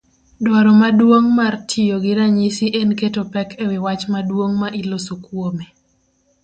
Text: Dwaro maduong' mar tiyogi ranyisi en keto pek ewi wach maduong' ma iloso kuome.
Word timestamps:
Dwaro 0.45 0.71
maduong' 0.81 1.29
mar 1.39 1.53
tiyogi 1.69 2.11
ranyisi 2.17 2.65
en 2.79 2.89
keto 2.99 3.21
pek 3.33 3.49
ewi 3.63 3.77
wach 3.85 4.03
maduong' 4.13 4.55
ma 4.61 4.67
iloso 4.81 5.13
kuome. 5.25 5.65